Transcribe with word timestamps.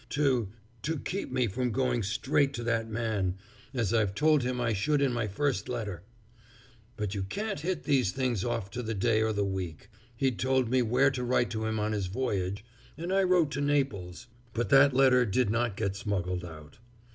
"To 0.09 0.49
to 0.81 0.97
keep 0.97 1.31
me 1.31 1.45
from 1.45 1.69
going 1.69 2.01
straight 2.01 2.55
to 2.55 2.63
that 2.63 2.89
man, 2.89 3.35
as 3.71 3.93
I'd 3.93 4.15
told 4.15 4.41
him 4.41 4.59
I 4.59 4.73
should 4.73 4.99
in 4.99 5.13
my 5.13 5.27
first 5.27 5.69
letter! 5.69 6.01
But 6.97 7.13
you 7.13 7.21
can't 7.21 7.59
hit 7.59 7.83
these 7.83 8.11
things 8.11 8.43
off 8.43 8.71
to 8.71 8.81
the 8.81 8.95
day 8.95 9.21
or 9.21 9.31
the 9.31 9.45
week; 9.45 9.91
he'd 10.17 10.39
told 10.39 10.71
me 10.71 10.81
where 10.81 11.11
to 11.11 11.23
write 11.23 11.51
to 11.51 11.65
him 11.65 11.79
on 11.79 11.91
his 11.91 12.07
voyage, 12.07 12.65
and 12.97 13.13
I 13.13 13.21
wrote 13.21 13.51
to 13.51 13.61
Naples, 13.61 14.25
but 14.53 14.69
that 14.69 14.95
letter 14.95 15.23
did 15.23 15.51
not 15.51 15.77
get 15.77 15.95
smuggled 15.95 16.43
out. 16.43 16.79